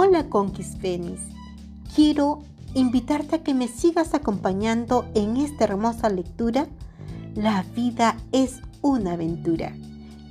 Hola 0.00 0.28
Conquist 0.28 0.80
Fénix. 0.80 1.20
Quiero 1.92 2.38
invitarte 2.74 3.34
a 3.34 3.42
que 3.42 3.52
me 3.52 3.66
sigas 3.66 4.14
acompañando 4.14 5.04
en 5.16 5.36
esta 5.36 5.64
hermosa 5.64 6.08
lectura. 6.08 6.68
La 7.34 7.64
vida 7.74 8.16
es 8.30 8.62
una 8.80 9.14
aventura. 9.14 9.74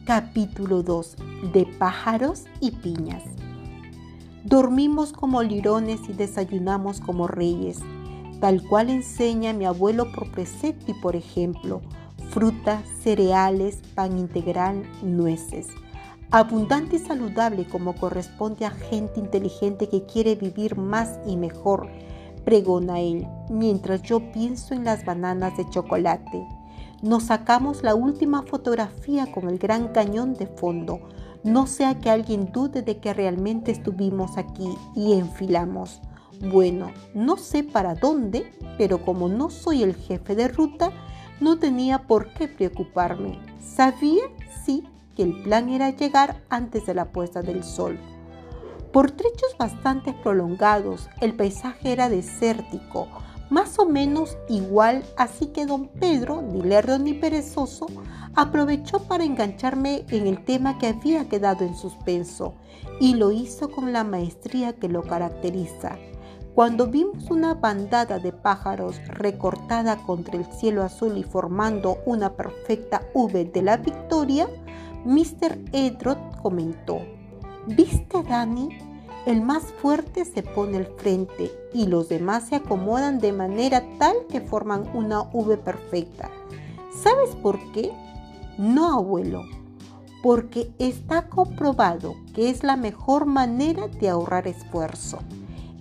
Capítulo 0.05 0.83
2 0.83 1.17
de 1.51 1.65
pájaros 1.65 2.45
y 2.61 2.71
piñas. 2.71 3.23
Dormimos 4.45 5.11
como 5.11 5.43
lirones 5.43 5.99
y 6.07 6.13
desayunamos 6.13 7.01
como 7.01 7.27
reyes, 7.27 7.79
tal 8.39 8.63
cual 8.63 8.89
enseña 8.89 9.51
mi 9.51 9.65
abuelo 9.65 10.09
por 10.13 10.31
precepto 10.31 10.91
y 10.91 10.93
por 10.93 11.17
ejemplo, 11.17 11.81
frutas, 12.29 12.83
cereales, 13.03 13.81
pan 13.95 14.17
integral, 14.17 14.83
nueces 15.03 15.67
abundante 16.31 16.97
y 16.97 16.99
saludable 16.99 17.65
como 17.67 17.95
corresponde 17.95 18.65
a 18.65 18.71
gente 18.71 19.19
inteligente 19.19 19.87
que 19.87 20.05
quiere 20.05 20.35
vivir 20.35 20.77
más 20.77 21.19
y 21.25 21.37
mejor, 21.37 21.89
pregona 22.43 22.99
él, 22.99 23.27
mientras 23.49 24.01
yo 24.01 24.31
pienso 24.31 24.73
en 24.73 24.83
las 24.83 25.05
bananas 25.05 25.55
de 25.57 25.69
chocolate. 25.69 26.45
Nos 27.01 27.25
sacamos 27.25 27.83
la 27.83 27.95
última 27.95 28.41
fotografía 28.41 29.31
con 29.31 29.47
el 29.49 29.57
gran 29.57 29.89
cañón 29.89 30.33
de 30.33 30.47
fondo, 30.47 30.99
no 31.43 31.67
sea 31.67 31.99
que 31.99 32.09
alguien 32.09 32.51
dude 32.51 32.81
de 32.81 32.97
que 32.97 33.13
realmente 33.13 33.71
estuvimos 33.71 34.37
aquí 34.37 34.67
y 34.95 35.13
enfilamos. 35.13 36.01
Bueno, 36.51 36.91
no 37.13 37.37
sé 37.37 37.63
para 37.63 37.95
dónde, 37.95 38.51
pero 38.77 39.03
como 39.03 39.29
no 39.29 39.49
soy 39.49 39.83
el 39.83 39.95
jefe 39.95 40.35
de 40.35 40.47
ruta, 40.49 40.91
no 41.39 41.57
tenía 41.57 42.03
por 42.03 42.33
qué 42.33 42.47
preocuparme. 42.47 43.39
Sabía, 43.59 44.23
sí, 44.65 44.83
que 45.17 45.23
el 45.23 45.41
plan 45.41 45.67
era 45.69 45.89
llegar 45.89 46.43
antes 46.47 46.85
de 46.85 46.93
la 46.93 47.11
puesta 47.11 47.41
del 47.41 47.63
sol. 47.63 47.97
Por 48.93 49.09
trechos 49.09 49.55
bastante 49.57 50.13
prolongados, 50.13 51.09
el 51.21 51.33
paisaje 51.33 51.91
era 51.91 52.07
desértico, 52.07 53.07
más 53.49 53.79
o 53.79 53.87
menos 53.87 54.37
igual, 54.47 55.03
así 55.17 55.47
que 55.47 55.65
don 55.65 55.87
Pedro, 55.87 56.43
ni 56.43 56.61
lerdo 56.61 56.99
ni 56.99 57.13
perezoso, 57.13 57.87
aprovechó 58.35 58.99
para 58.99 59.23
engancharme 59.23 60.05
en 60.09 60.27
el 60.27 60.45
tema 60.45 60.77
que 60.77 60.87
había 60.87 61.27
quedado 61.27 61.65
en 61.65 61.75
suspenso, 61.75 62.53
y 62.99 63.15
lo 63.15 63.31
hizo 63.31 63.71
con 63.71 63.93
la 63.93 64.03
maestría 64.03 64.73
que 64.73 64.87
lo 64.87 65.01
caracteriza. 65.01 65.97
Cuando 66.53 66.87
vimos 66.87 67.29
una 67.29 67.53
bandada 67.53 68.19
de 68.19 68.31
pájaros 68.31 68.99
recortada 69.07 69.97
contra 69.97 70.37
el 70.37 70.45
cielo 70.45 70.83
azul 70.83 71.17
y 71.17 71.23
formando 71.23 71.99
una 72.05 72.33
perfecta 72.33 73.03
V 73.13 73.45
de 73.45 73.61
la 73.61 73.77
victoria, 73.77 74.47
Mr. 75.07 75.57
Edrod 75.71 76.17
comentó, 76.43 76.99
¿viste 77.65 78.23
Danny? 78.23 78.77
El 79.25 79.41
más 79.41 79.63
fuerte 79.81 80.25
se 80.25 80.43
pone 80.43 80.75
al 80.75 80.87
frente 80.97 81.49
y 81.73 81.85
los 81.85 82.09
demás 82.09 82.49
se 82.49 82.57
acomodan 82.57 83.19
de 83.19 83.31
manera 83.31 83.85
tal 83.99 84.17
que 84.29 84.41
forman 84.41 84.83
una 84.93 85.21
V 85.21 85.55
perfecta. 85.59 86.29
¿Sabes 86.93 87.37
por 87.37 87.57
qué? 87.71 87.93
No, 88.57 88.95
abuelo, 88.95 89.43
porque 90.21 90.73
está 90.77 91.29
comprobado 91.29 92.15
que 92.35 92.49
es 92.49 92.65
la 92.65 92.75
mejor 92.75 93.27
manera 93.27 93.87
de 93.87 94.09
ahorrar 94.09 94.45
esfuerzo. 94.45 95.19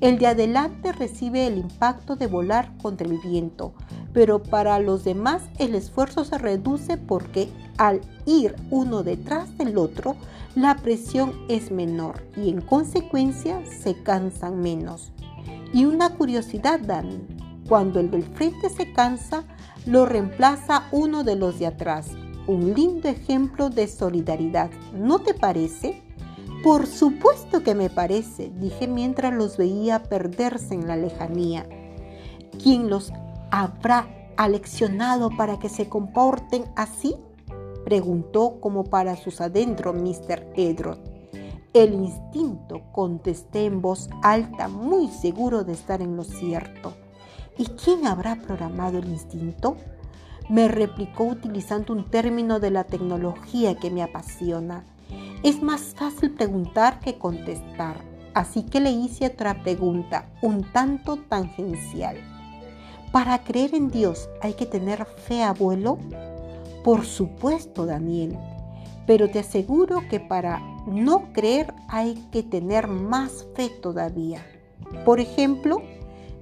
El 0.00 0.20
de 0.20 0.28
adelante 0.28 0.92
recibe 0.92 1.48
el 1.48 1.58
impacto 1.58 2.14
de 2.14 2.28
volar 2.28 2.77
contra 2.80 3.08
el 3.08 3.19
viento, 3.19 3.74
pero 4.17 4.42
para 4.42 4.78
los 4.78 5.05
demás 5.05 5.42
el 5.59 5.75
esfuerzo 5.75 6.25
se 6.25 6.39
reduce 6.39 6.97
porque 6.97 7.50
al 7.77 8.00
ir 8.25 8.56
uno 8.70 9.03
detrás 9.03 9.59
del 9.59 9.77
otro, 9.77 10.17
la 10.55 10.77
presión 10.77 11.34
es 11.50 11.70
menor 11.70 12.22
y 12.34 12.48
en 12.48 12.62
consecuencia 12.62 13.61
se 13.67 14.03
cansan 14.03 14.62
menos. 14.62 15.12
Y 15.75 15.84
una 15.84 16.15
curiosidad, 16.15 16.81
Dani, 16.81 17.26
cuando 17.69 18.00
el 18.00 18.10
del 18.10 18.22
frente 18.22 18.71
se 18.71 18.91
cansa, 18.94 19.44
lo 19.84 20.06
reemplaza 20.06 20.84
uno 20.93 21.22
de 21.22 21.37
los 21.37 21.59
de 21.59 21.66
atrás. 21.66 22.09
Un 22.47 22.72
lindo 22.72 23.10
ejemplo 23.10 23.69
de 23.69 23.87
solidaridad, 23.87 24.71
¿no 24.94 25.19
te 25.19 25.34
parece? 25.34 26.03
Por 26.65 26.87
supuesto 26.87 27.62
que 27.62 27.75
me 27.75 27.91
parece, 27.91 28.50
dije 28.59 28.88
mientras 28.88 29.34
los 29.34 29.59
veía 29.59 30.05
perderse 30.05 30.72
en 30.72 30.88
la 30.88 30.97
lejanía. 30.97 31.66
¿Quién 32.62 32.88
los 32.88 33.12
habrá 33.50 34.08
aleccionado 34.36 35.30
para 35.36 35.58
que 35.58 35.68
se 35.68 35.88
comporten 35.88 36.64
así? 36.76 37.16
Preguntó 37.84 38.60
como 38.60 38.84
para 38.84 39.16
sus 39.16 39.40
adentros 39.40 39.94
Mr. 39.94 40.52
Edrod. 40.56 40.98
El 41.72 41.94
instinto, 41.94 42.82
contesté 42.92 43.66
en 43.66 43.82
voz 43.82 44.08
alta, 44.22 44.68
muy 44.68 45.08
seguro 45.08 45.62
de 45.62 45.74
estar 45.74 46.00
en 46.00 46.16
lo 46.16 46.24
cierto. 46.24 46.94
¿Y 47.58 47.66
quién 47.66 48.06
habrá 48.06 48.36
programado 48.36 48.98
el 48.98 49.08
instinto? 49.08 49.76
Me 50.48 50.68
replicó 50.68 51.24
utilizando 51.24 51.92
un 51.92 52.10
término 52.10 52.60
de 52.60 52.70
la 52.70 52.84
tecnología 52.84 53.76
que 53.76 53.90
me 53.90 54.02
apasiona. 54.02 54.84
Es 55.42 55.62
más 55.62 55.94
fácil 55.94 56.30
preguntar 56.32 57.00
que 57.00 57.18
contestar, 57.18 57.96
así 58.34 58.62
que 58.62 58.80
le 58.80 58.90
hice 58.90 59.26
otra 59.26 59.62
pregunta, 59.62 60.30
un 60.42 60.64
tanto 60.72 61.16
tangencial. 61.28 62.35
Para 63.16 63.44
creer 63.44 63.75
en 63.75 63.88
Dios 63.88 64.28
hay 64.43 64.53
que 64.53 64.66
tener 64.66 65.06
fe, 65.06 65.43
abuelo. 65.43 65.97
Por 66.84 67.06
supuesto, 67.06 67.87
Daniel, 67.87 68.37
pero 69.06 69.31
te 69.31 69.38
aseguro 69.38 70.03
que 70.10 70.21
para 70.21 70.60
no 70.87 71.32
creer 71.32 71.72
hay 71.88 72.16
que 72.31 72.43
tener 72.43 72.88
más 72.88 73.47
fe 73.55 73.71
todavía. 73.71 74.44
Por 75.06 75.19
ejemplo, 75.19 75.81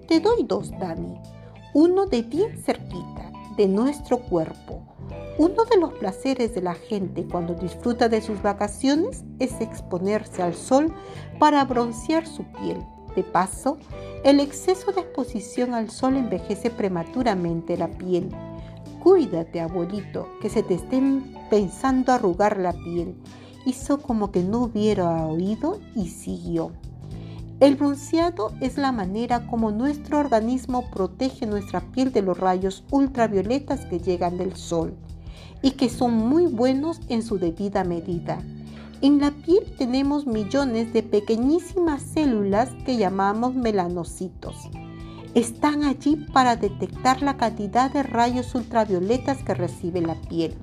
te 0.08 0.18
doy 0.18 0.42
dos, 0.42 0.72
Dani. 0.80 1.14
Uno 1.74 2.06
de 2.06 2.22
bien 2.22 2.60
cerquita, 2.60 3.30
de 3.56 3.68
nuestro 3.68 4.18
cuerpo. 4.18 4.82
Uno 5.38 5.64
de 5.66 5.76
los 5.78 5.92
placeres 5.92 6.56
de 6.56 6.62
la 6.62 6.74
gente 6.74 7.24
cuando 7.24 7.54
disfruta 7.54 8.08
de 8.08 8.20
sus 8.20 8.42
vacaciones 8.42 9.22
es 9.38 9.60
exponerse 9.60 10.42
al 10.42 10.54
sol 10.54 10.92
para 11.38 11.64
broncear 11.66 12.26
su 12.26 12.42
piel. 12.42 12.84
De 13.16 13.22
paso, 13.22 13.78
el 14.24 14.40
exceso 14.40 14.92
de 14.92 15.02
exposición 15.02 15.74
al 15.74 15.90
sol 15.90 16.16
envejece 16.16 16.70
prematuramente 16.70 17.76
la 17.76 17.88
piel. 17.88 18.30
Cuídate, 19.02 19.60
abuelito, 19.60 20.28
que 20.40 20.48
se 20.48 20.62
te 20.62 20.74
estén 20.74 21.36
pensando 21.50 22.12
arrugar 22.12 22.58
la 22.58 22.72
piel. 22.72 23.14
Hizo 23.66 23.98
como 23.98 24.30
que 24.32 24.42
no 24.42 24.62
hubiera 24.62 25.26
oído 25.26 25.78
y 25.94 26.08
siguió. 26.08 26.72
El 27.60 27.76
bronceado 27.76 28.52
es 28.60 28.76
la 28.78 28.92
manera 28.92 29.46
como 29.46 29.70
nuestro 29.70 30.18
organismo 30.18 30.90
protege 30.90 31.46
nuestra 31.46 31.80
piel 31.80 32.12
de 32.12 32.20
los 32.20 32.36
rayos 32.36 32.84
ultravioletas 32.90 33.86
que 33.86 34.00
llegan 34.00 34.36
del 34.36 34.56
sol 34.56 34.94
y 35.62 35.72
que 35.72 35.88
son 35.88 36.14
muy 36.16 36.46
buenos 36.46 37.00
en 37.08 37.22
su 37.22 37.38
debida 37.38 37.84
medida. 37.84 38.38
En 39.04 39.20
la 39.20 39.32
piel 39.32 39.70
tenemos 39.76 40.26
millones 40.26 40.94
de 40.94 41.02
pequeñísimas 41.02 42.00
células 42.00 42.70
que 42.86 42.96
llamamos 42.96 43.54
melanocitos. 43.54 44.56
Están 45.34 45.82
allí 45.82 46.16
para 46.32 46.56
detectar 46.56 47.20
la 47.20 47.36
cantidad 47.36 47.92
de 47.92 48.02
rayos 48.02 48.54
ultravioletas 48.54 49.44
que 49.44 49.52
recibe 49.52 50.00
la 50.00 50.14
piel. 50.14 50.56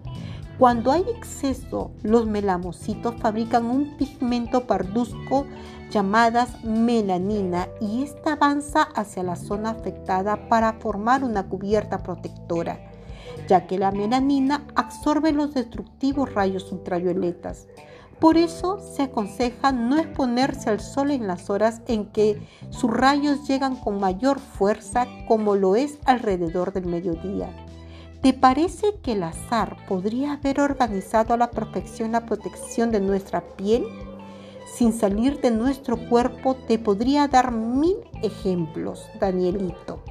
Cuando 0.57 0.91
hay 0.91 1.05
exceso, 1.15 1.91
los 2.01 2.25
melanocitos 2.25 3.13
fabrican 3.19 3.67
un 3.67 3.95
pigmento 3.97 4.65
parduzco 4.65 5.45
llamadas 5.91 6.63
melanina 6.63 7.67
y 7.79 8.01
esta 8.01 8.33
avanza 8.33 8.81
hacia 8.81 9.21
la 9.21 9.35
zona 9.35 9.69
afectada 9.69 10.49
para 10.49 10.73
formar 10.79 11.23
una 11.23 11.47
cubierta 11.47 12.01
protectora, 12.01 12.79
ya 13.47 13.67
que 13.67 13.77
la 13.77 13.91
melanina 13.91 14.65
absorbe 14.73 15.31
los 15.31 15.53
destructivos 15.53 16.33
rayos 16.33 16.71
ultravioletas. 16.71 17.67
Por 18.21 18.37
eso 18.37 18.77
se 18.79 19.01
aconseja 19.01 19.71
no 19.71 19.97
exponerse 19.97 20.69
al 20.69 20.79
sol 20.79 21.09
en 21.09 21.25
las 21.25 21.49
horas 21.49 21.81
en 21.87 22.05
que 22.05 22.39
sus 22.69 22.91
rayos 22.91 23.47
llegan 23.47 23.75
con 23.75 23.99
mayor 23.99 24.37
fuerza 24.37 25.07
como 25.27 25.55
lo 25.55 25.75
es 25.75 25.97
alrededor 26.05 26.71
del 26.71 26.85
mediodía. 26.85 27.49
¿Te 28.21 28.33
parece 28.33 28.93
que 29.01 29.13
el 29.13 29.23
azar 29.23 29.75
podría 29.87 30.33
haber 30.33 30.61
organizado 30.61 31.33
a 31.33 31.37
la 31.37 31.49
perfección 31.49 32.11
la 32.11 32.27
protección 32.27 32.91
de 32.91 33.01
nuestra 33.01 33.41
piel? 33.41 33.85
Sin 34.71 34.93
salir 34.93 35.41
de 35.41 35.49
nuestro 35.49 35.97
cuerpo 36.07 36.55
te 36.67 36.77
podría 36.77 37.27
dar 37.27 37.51
mil 37.51 37.97
ejemplos, 38.21 39.03
Danielito 39.19 40.03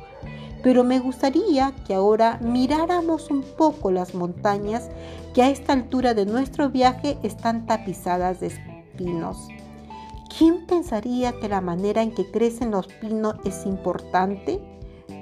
pero 0.63 0.85
me 0.85 0.99
gustaría 0.99 1.73
que 1.87 1.95
ahora 1.95 2.39
miráramos 2.43 3.31
un 3.31 3.43
poco 3.43 3.91
las 3.91 4.15
montañas 4.15 4.91
que 5.35 5.43
a 5.43 5.51
esta 5.51 5.73
altura 5.73 6.15
de 6.15 6.27
nuestro 6.27 6.71
viaje 6.71 7.19
están 7.23 7.67
tapizadas 7.67 8.41
de 8.41 8.49
espinos. 8.49 9.49
¿Quién 10.37 10.67
pensaría 10.67 11.33
que 11.33 11.49
la 11.49 11.61
manera 11.61 12.03
en 12.03 12.15
que 12.15 12.31
crecen 12.31 12.71
los 12.71 12.87
pinos 12.87 13.35
es 13.45 13.67
importante? 13.67 14.61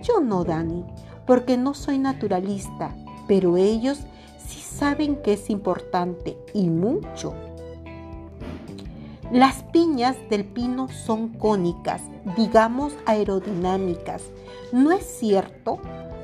Yo 0.02 0.20
no, 0.20 0.44
Dani, 0.44 0.84
porque 1.26 1.56
no 1.56 1.74
soy 1.74 1.98
naturalista, 1.98 2.94
pero 3.26 3.56
ellos 3.56 4.00
sí 4.38 4.60
saben 4.60 5.16
que 5.22 5.34
es 5.34 5.50
importante 5.50 6.36
y 6.54 6.68
mucho. 6.68 7.34
Las 9.32 9.62
piñas 9.62 10.16
del 10.30 10.46
pino 10.46 10.88
son 10.88 11.28
cónicas, 11.28 12.00
digamos 12.34 12.94
aerodinámicas. 13.04 14.22
¿No 14.72 14.90
es 14.90 15.04
cierto? 15.04 15.78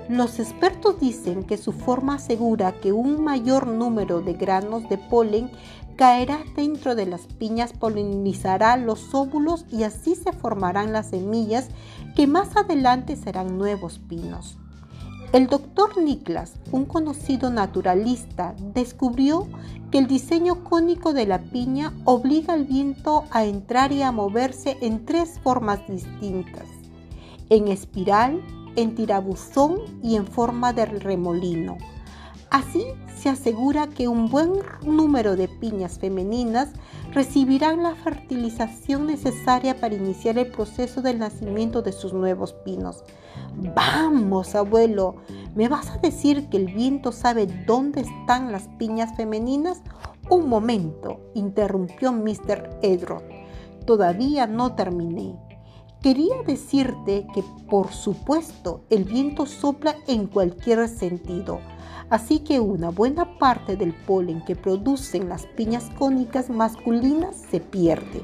Los 0.09 0.39
expertos 0.39 0.99
dicen 1.01 1.45
que 1.45 1.59
su 1.59 1.73
forma 1.73 2.15
asegura 2.15 2.73
que 2.73 2.93
un 2.93 3.23
mayor 3.23 3.67
número 3.67 4.23
de 4.23 4.33
granos 4.33 4.89
de 4.89 4.97
polen 4.97 5.51
caerá 5.97 6.39
dentro 6.57 6.95
de 6.95 7.05
las 7.05 7.27
piñas, 7.27 7.75
polinizará 7.75 8.79
los 8.79 9.15
óvulos 9.15 9.67
y 9.71 9.83
así 9.83 10.15
se 10.15 10.33
formarán 10.33 10.95
las 10.95 11.11
semillas 11.11 11.69
que 12.17 12.27
más 12.27 12.57
adelante 12.57 13.17
serán 13.17 13.59
nuevos 13.59 13.99
pinos. 13.99 14.57
El 15.33 15.49
doctor 15.49 15.99
Niklas, 16.01 16.55
un 16.71 16.85
conocido 16.85 17.51
naturalista, 17.51 18.55
descubrió 18.73 19.49
que 19.91 19.99
el 19.99 20.07
diseño 20.07 20.63
cónico 20.65 21.13
de 21.13 21.27
la 21.27 21.39
piña 21.39 21.93
obliga 22.05 22.55
al 22.55 22.65
viento 22.65 23.25
a 23.31 23.45
entrar 23.45 23.93
y 23.93 24.03
a 24.03 24.13
moverse 24.13 24.77
en 24.81 25.05
tres 25.05 25.41
formas 25.43 25.81
distintas, 25.89 26.67
en 27.51 27.69
espiral, 27.69 28.41
en 28.77 28.95
tirabuzón 28.95 29.79
y 30.03 30.17
en 30.17 30.27
forma 30.27 30.73
de 30.73 30.87
remolino. 30.87 31.79
Así 32.55 32.85
se 33.17 33.29
asegura 33.29 33.89
que 33.89 34.07
un 34.07 34.31
buen 34.31 34.53
número 34.87 35.35
de 35.35 35.49
piñas 35.49 35.99
femeninas 35.99 36.69
recibirán 37.11 37.83
la 37.83 37.97
fertilización 37.97 39.09
necesaria 39.09 39.81
para 39.81 39.97
iniciar 39.97 40.39
el 40.39 40.53
proceso 40.53 41.03
del 41.03 41.19
nacimiento 41.19 41.83
de 41.83 41.91
sus 41.91 42.13
nuevos 42.13 42.53
pinos. 42.65 43.03
Vamos, 43.75 44.55
abuelo, 44.55 45.17
¿me 45.57 45.69
vas 45.69 45.91
a 45.91 45.99
decir 45.99 46.49
que 46.49 46.59
el 46.59 46.73
viento 46.73 47.11
sabe 47.11 47.49
dónde 47.67 48.03
están 48.03 48.53
las 48.53 48.69
piñas 48.79 49.17
femeninas? 49.17 49.83
Un 50.31 50.49
momento, 50.49 51.33
interrumpió 51.35 52.13
Mr. 52.13 52.79
Edrod. 52.83 53.25
Todavía 53.85 54.47
no 54.47 54.77
terminé. 54.77 55.35
Quería 56.01 56.37
decirte 56.47 57.27
que, 57.35 57.43
por 57.69 57.91
supuesto, 57.91 58.85
el 58.91 59.03
viento 59.03 59.45
sopla 59.45 59.97
en 60.07 60.29
cualquier 60.29 60.87
sentido, 60.87 61.59
así 62.11 62.41
que 62.41 62.61
una 62.61 62.91
buena 62.91 63.39
parte 63.39 63.77
del 63.77 63.93
polen 63.93 64.45
que 64.45 64.57
producen 64.57 65.29
las 65.29 65.47
piñas 65.47 65.91
cónicas 65.99 66.51
masculinas 66.51 67.37
se 67.51 67.61
pierde. 67.61 68.23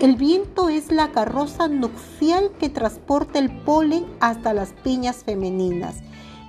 El 0.00 0.16
viento 0.16 0.68
es 0.68 0.92
la 0.92 1.10
carroza 1.12 1.68
nupcial 1.68 2.50
que 2.58 2.68
transporta 2.68 3.38
el 3.38 3.50
polen 3.50 4.04
hasta 4.20 4.52
las 4.52 4.72
piñas 4.72 5.24
femeninas 5.24 6.02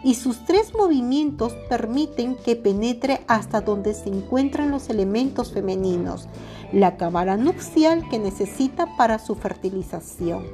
y 0.03 0.15
sus 0.15 0.45
tres 0.45 0.73
movimientos 0.73 1.53
permiten 1.69 2.35
que 2.35 2.55
penetre 2.55 3.21
hasta 3.27 3.61
donde 3.61 3.93
se 3.93 4.09
encuentran 4.09 4.71
los 4.71 4.89
elementos 4.89 5.51
femeninos, 5.51 6.27
la 6.71 6.97
cámara 6.97 7.37
nupcial 7.37 8.07
que 8.09 8.19
necesita 8.19 8.95
para 8.97 9.19
su 9.19 9.35
fertilización. 9.35 10.45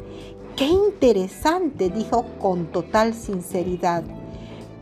¡Qué 0.55 0.65
interesante! 0.65 1.89
dijo 1.89 2.25
con 2.39 2.67
total 2.67 3.13
sinceridad. 3.13 4.03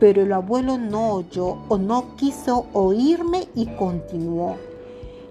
Pero 0.02 0.22
el 0.22 0.32
abuelo 0.32 0.78
no 0.78 1.12
oyó 1.12 1.58
o 1.68 1.78
no 1.78 2.16
quiso 2.16 2.66
oírme 2.72 3.46
y 3.54 3.66
continuó. 3.76 4.56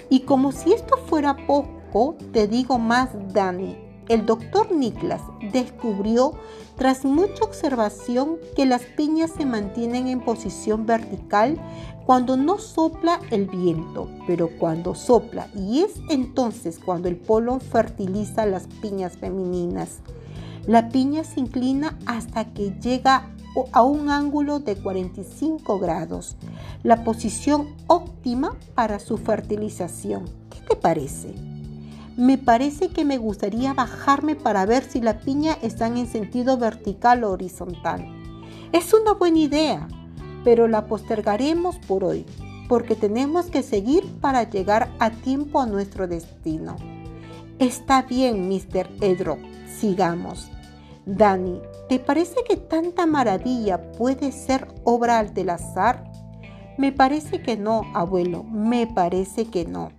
Y 0.10 0.22
como 0.22 0.54
si 0.54 0.72
esto 0.72 0.96
fuera 0.96 1.36
poco, 1.46 2.16
te 2.32 2.48
digo 2.48 2.80
más, 2.80 3.10
Dani, 3.34 3.76
el 4.08 4.26
doctor 4.26 4.72
Niklas 4.72 5.20
descubrió, 5.52 6.36
tras 6.78 7.04
mucha 7.04 7.44
observación, 7.44 8.38
que 8.56 8.66
las 8.66 8.84
piñas 8.84 9.32
se 9.32 9.46
mantienen 9.46 10.08
en 10.08 10.22
posición 10.22 10.86
vertical 10.86 11.58
cuando 12.06 12.38
no 12.38 12.58
sopla 12.58 13.20
el 13.30 13.48
viento, 13.48 14.08
pero 14.26 14.52
cuando 14.58 14.96
sopla, 14.96 15.50
y 15.54 15.82
es 15.82 16.00
entonces 16.08 16.80
cuando 16.80 17.10
el 17.10 17.18
polen 17.18 17.60
fertiliza 17.60 18.46
las 18.46 18.68
piñas 18.82 19.18
femeninas. 19.18 20.00
La 20.66 20.88
piña 20.88 21.26
se 21.26 21.42
inclina 21.42 22.00
hasta 22.06 22.54
que 22.54 22.72
llega 22.80 23.32
a 23.72 23.84
un 23.84 24.10
ángulo 24.10 24.60
de 24.60 24.76
45 24.76 25.80
grados, 25.80 26.38
la 26.84 27.04
posición 27.04 27.76
óptima 27.88 28.56
para 28.76 29.00
su 29.00 29.18
fertilización. 29.18 30.26
¿Qué 30.50 30.60
te 30.68 30.76
parece? 30.76 31.36
me 32.18 32.38
parece 32.38 32.90
que 32.90 33.06
me 33.06 33.18
gustaría 33.18 33.74
bajarme 33.74 34.36
para 34.36 34.66
ver 34.66 34.84
si 34.84 35.02
la 35.02 35.20
piña 35.20 35.58
está 35.62 35.88
en 35.88 36.06
sentido 36.08 36.58
vertical 36.58 37.24
o 37.24 37.32
horizontal. 37.32 38.06
Es 38.72 38.94
una 38.94 39.14
buena 39.14 39.40
idea, 39.40 39.88
pero 40.44 40.68
la 40.68 40.86
postergaremos 40.86 41.78
por 41.80 42.04
hoy, 42.04 42.26
porque 42.68 42.96
tenemos 42.96 43.48
que 43.48 43.64
seguir 43.64 44.06
para 44.20 44.50
llegar 44.50 44.92
a 45.00 45.10
tiempo 45.12 45.62
a 45.62 45.66
nuestro 45.66 46.08
destino. 46.08 46.76
Está 47.60 48.04
bien, 48.04 48.48
Mr. 48.48 48.90
Edro, 49.02 49.38
sigamos. 49.80 50.50
Dani, 51.06 51.60
¿te 51.92 52.00
parece 52.00 52.46
que 52.48 52.56
tanta 52.56 53.06
maravilla 53.06 53.92
puede 53.92 54.32
ser 54.32 54.66
obra 54.86 55.26
del 55.26 55.50
azar? 55.50 56.10
Me 56.78 56.94
parece 56.94 57.42
que 57.42 57.58
no, 57.58 57.82
abuelo, 57.94 58.46
me 58.46 58.88
parece 58.88 59.48
que 59.48 59.66
no. 59.66 59.92